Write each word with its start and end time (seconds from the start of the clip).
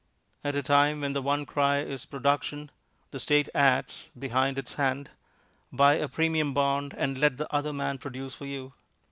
At 0.43 0.55
a 0.55 0.63
time 0.63 1.01
when 1.01 1.13
the 1.13 1.21
one 1.21 1.45
cry 1.45 1.81
is 1.81 2.05
"Production!" 2.05 2.71
the 3.11 3.19
State 3.19 3.49
adds 3.53 4.09
(behind 4.17 4.57
its 4.57 4.73
hand), 4.73 5.11
"Buy 5.71 5.93
a 5.93 6.07
Premium 6.07 6.55
Bond, 6.55 6.95
and 6.97 7.19
let 7.19 7.37
the 7.37 7.53
other 7.55 7.71
man 7.71 7.99
produce 7.99 8.33
for 8.33 8.47
you." 8.47 8.73